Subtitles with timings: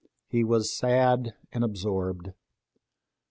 [0.29, 2.33] He was sad and absorbed.